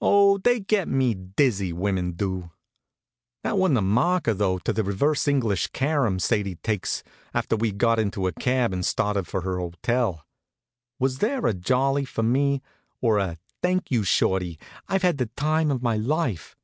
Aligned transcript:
Oh, 0.00 0.38
they 0.38 0.60
get 0.60 0.88
me 0.88 1.12
dizzy, 1.14 1.70
women 1.70 2.12
do! 2.12 2.50
That 3.42 3.58
wa'n't 3.58 3.76
a 3.76 3.82
marker 3.82 4.32
though, 4.32 4.56
to 4.60 4.72
the 4.72 4.82
reverse 4.82 5.28
English 5.28 5.66
carom 5.66 6.18
Sadie 6.18 6.54
takes 6.54 7.02
after 7.34 7.56
we'd 7.56 7.76
got 7.76 7.98
into 7.98 8.26
a 8.26 8.32
cab 8.32 8.72
and 8.72 8.86
started 8.86 9.26
for 9.26 9.42
her 9.42 9.58
hotel. 9.58 10.24
Was 10.98 11.18
there 11.18 11.44
a 11.46 11.52
jolly 11.52 12.06
for 12.06 12.22
me, 12.22 12.62
or 13.02 13.18
a 13.18 13.36
"Thank 13.60 13.90
you, 13.90 14.02
Shorty, 14.02 14.58
I've 14.88 15.02
had 15.02 15.18
the 15.18 15.26
time 15.36 15.70
of 15.70 15.82
my 15.82 15.98
life?" 15.98 16.56